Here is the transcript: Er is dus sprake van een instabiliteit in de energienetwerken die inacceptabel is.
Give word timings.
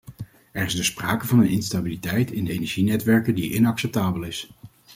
Er 0.51 0.65
is 0.65 0.75
dus 0.75 0.85
sprake 0.85 1.27
van 1.27 1.39
een 1.39 1.49
instabiliteit 1.49 2.31
in 2.31 2.45
de 2.45 2.51
energienetwerken 2.51 3.35
die 3.35 3.53
inacceptabel 3.53 4.23
is. 4.23 4.49